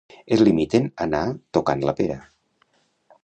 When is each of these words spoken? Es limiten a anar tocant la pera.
Es 0.35 0.41
limiten 0.45 0.87
a 0.95 1.05
anar 1.07 1.21
tocant 1.57 1.85
la 1.91 1.95
pera. 2.01 2.17